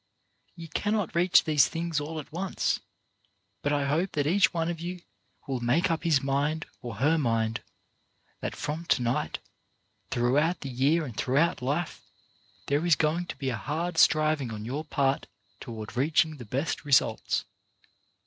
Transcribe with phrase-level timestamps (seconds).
[0.55, 2.79] You cannot reach these things all at once,
[3.61, 5.01] but I hope that each one of you
[5.45, 7.61] will make up his mind or her mind
[8.39, 9.37] that from to night,
[10.09, 12.01] throughout the year and throughout life,
[12.65, 15.27] there is going to be a hard striving on your part
[15.59, 17.45] toward reaching the best results.